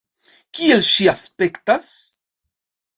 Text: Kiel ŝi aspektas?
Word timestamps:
Kiel 0.59 0.81
ŝi 0.89 1.07
aspektas? 1.13 1.95